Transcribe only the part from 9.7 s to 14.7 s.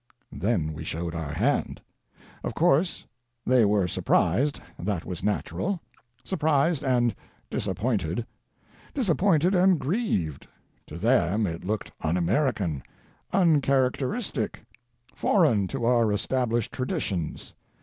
grieved. To them it looked un American; uncharacteristic;